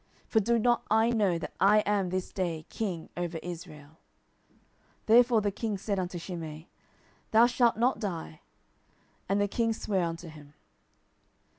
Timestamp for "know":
1.11-1.37